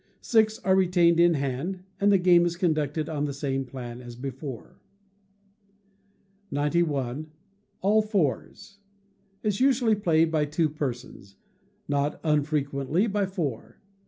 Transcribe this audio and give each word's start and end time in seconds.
Six 0.19 0.57
are 0.57 0.75
retained 0.75 1.19
in 1.19 1.35
hand, 1.35 1.83
and 1.99 2.11
the 2.11 2.17
game 2.17 2.43
is 2.43 2.57
conducted 2.57 3.07
on 3.07 3.25
the 3.25 3.35
same 3.35 3.65
plan 3.65 4.01
as 4.01 4.15
before. 4.15 4.79
91. 6.49 7.29
All 7.81 8.01
Fours 8.01 8.79
is 9.43 9.61
usually 9.61 9.93
played 9.93 10.31
by 10.31 10.45
two 10.45 10.69
persons; 10.69 11.35
not 11.87 12.19
unfrequently 12.23 13.05
by 13.05 13.27
four. 13.27 13.79